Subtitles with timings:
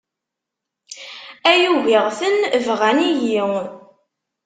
[1.51, 2.35] Ay ugiɣ-ten
[2.67, 3.39] bɣan-iyi.